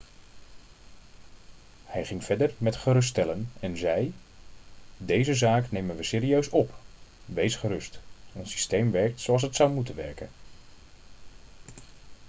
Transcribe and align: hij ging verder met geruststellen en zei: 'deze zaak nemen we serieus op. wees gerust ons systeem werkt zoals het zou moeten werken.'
hij 1.85 2.05
ging 2.05 2.23
verder 2.23 2.51
met 2.57 2.75
geruststellen 2.75 3.51
en 3.59 3.77
zei: 3.77 4.13
'deze 4.97 5.33
zaak 5.33 5.71
nemen 5.71 5.95
we 5.97 6.03
serieus 6.03 6.49
op. 6.49 6.73
wees 7.25 7.55
gerust 7.55 7.99
ons 8.33 8.51
systeem 8.51 8.91
werkt 8.91 9.19
zoals 9.21 9.41
het 9.41 9.55
zou 9.55 9.73
moeten 9.73 9.95
werken.' 9.95 10.29